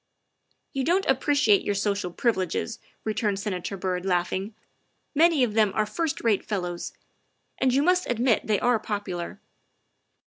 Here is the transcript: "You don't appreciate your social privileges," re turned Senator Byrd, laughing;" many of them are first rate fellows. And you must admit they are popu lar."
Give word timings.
"You 0.73 0.83
don't 0.83 1.05
appreciate 1.05 1.61
your 1.63 1.75
social 1.75 2.09
privileges," 2.11 2.79
re 3.03 3.13
turned 3.13 3.37
Senator 3.39 3.77
Byrd, 3.77 4.03
laughing;" 4.03 4.55
many 5.13 5.43
of 5.43 5.53
them 5.53 5.71
are 5.75 5.85
first 5.85 6.23
rate 6.23 6.43
fellows. 6.43 6.93
And 7.59 7.71
you 7.71 7.83
must 7.83 8.09
admit 8.09 8.47
they 8.47 8.59
are 8.59 8.79
popu 8.79 9.15
lar." 9.17 9.39